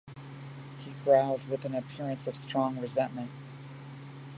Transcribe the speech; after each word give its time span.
he 0.79 0.89
growled 1.03 1.47
with 1.47 1.63
an 1.63 1.75
appearance 1.75 2.25
of 2.25 2.35
strong 2.35 2.79
resentment. 2.79 3.29